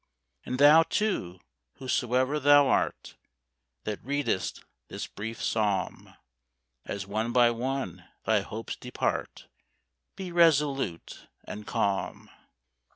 And 0.47 0.57
thou, 0.57 0.81
too, 0.81 1.39
whosoe'er 1.75 2.39
thou 2.39 2.67
art, 2.67 3.17
That 3.83 4.03
readest 4.03 4.65
this 4.87 5.05
brief 5.05 5.39
psalm, 5.43 6.15
As 6.87 7.05
one 7.05 7.31
by 7.31 7.51
one 7.51 8.09
thy 8.25 8.39
hopes 8.41 8.75
depart, 8.75 9.47
Be 10.15 10.31
resolute 10.31 11.27
and 11.43 11.67
calm. 11.67 12.31